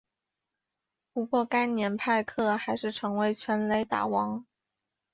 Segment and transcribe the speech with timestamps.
[1.13, 4.43] 不过该年派克还是成为全垒打王。